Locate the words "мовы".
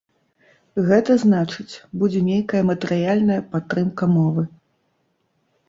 4.17-4.49